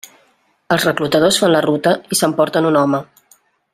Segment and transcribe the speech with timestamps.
[0.75, 3.03] Els reclutadors fan la ruta i s'emporten un home.